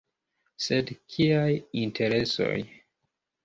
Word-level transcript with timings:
Sed 0.67 0.89
kiaj 1.15 1.47
interesoj? 1.85 2.59